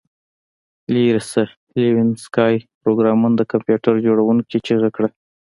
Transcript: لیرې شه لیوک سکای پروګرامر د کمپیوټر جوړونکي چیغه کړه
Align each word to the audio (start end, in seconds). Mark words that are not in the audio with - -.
لیرې 0.93 1.21
شه 1.31 1.43
لیوک 1.79 2.11
سکای 2.25 2.55
پروګرامر 2.81 3.31
د 3.35 3.41
کمپیوټر 3.51 3.93
جوړونکي 4.05 4.57
چیغه 4.67 4.89
کړه 4.95 5.09